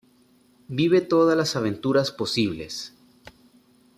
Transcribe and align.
Vive 0.67 1.01
todas 1.01 1.37
las 1.37 1.55
aventuras 1.55 2.09
posibles. 2.11 2.95